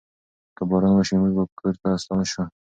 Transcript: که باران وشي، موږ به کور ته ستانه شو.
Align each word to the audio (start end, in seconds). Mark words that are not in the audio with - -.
که 0.55 0.61
باران 0.69 0.93
وشي، 0.95 1.15
موږ 1.21 1.31
به 1.37 1.43
کور 1.57 1.73
ته 1.81 1.89
ستانه 2.03 2.25
شو. 2.31 2.43